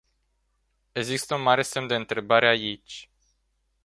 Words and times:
Există 0.91 1.35
un 1.35 1.41
mare 1.41 1.61
semn 1.61 1.87
de 1.87 1.95
întrebare 1.95 2.47
aici. 2.47 3.09